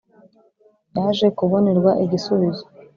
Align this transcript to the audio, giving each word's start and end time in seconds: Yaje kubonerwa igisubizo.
Yaje 0.95 1.27
kubonerwa 1.37 1.91
igisubizo. 2.03 2.65